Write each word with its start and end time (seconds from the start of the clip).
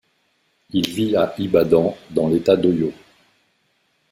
Il 0.71 0.89
vit 0.89 1.15
à 1.15 1.31
Ibadan, 1.37 1.95
dans 2.09 2.27
l'État 2.27 2.55
d'Oyo. 2.57 2.91